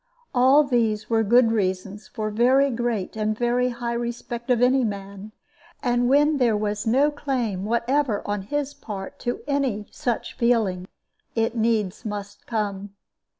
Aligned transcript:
All 0.33 0.63
these 0.63 1.11
were 1.11 1.21
good 1.21 1.51
reasons 1.51 2.07
for 2.07 2.31
very 2.31 2.71
great 2.71 3.15
and 3.15 3.37
very 3.37 3.69
high 3.69 3.93
respect 3.93 4.49
of 4.49 4.59
any 4.59 4.83
man; 4.83 5.31
and 5.83 6.09
when 6.09 6.37
there 6.37 6.57
was 6.57 6.87
no 6.87 7.11
claim 7.11 7.65
whatever 7.65 8.27
on 8.27 8.41
his 8.41 8.73
part 8.73 9.19
to 9.19 9.41
any 9.45 9.85
such 9.91 10.33
feeling, 10.35 10.87
it 11.35 11.55
needs 11.55 12.03
must 12.03 12.47
come. 12.47 12.95